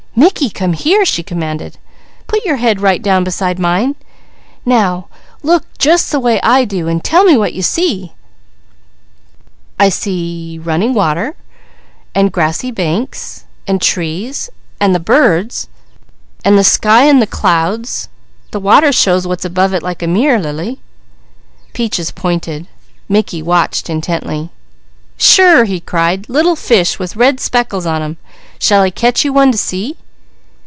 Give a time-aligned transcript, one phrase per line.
[0.13, 1.77] "Mickey, come here!" she commanded.
[2.27, 3.95] "Put your head right down beside mine.
[4.65, 5.07] Now
[5.41, 8.11] look just the way I do, an' tell me what you see."
[9.79, 11.37] "I see running water,
[12.29, 13.45] grassy banks,
[13.79, 14.49] trees,
[14.81, 15.69] the birds,
[16.43, 18.09] the sky and the clouds
[18.51, 20.79] the water shows what's above it like a mirror, Lily."
[21.73, 22.67] Peaches pointed.
[23.07, 24.49] Mickey watched intently.
[25.15, 26.27] "Sure!" he cried.
[26.27, 28.17] "Little fish with red speckles on them.
[28.59, 29.95] Shall I catch you one to see?"